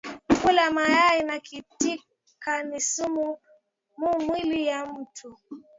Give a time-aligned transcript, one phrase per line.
[0.41, 3.27] Kula mayayi na kitika ni sumu
[3.99, 5.29] mu mwili ya mutu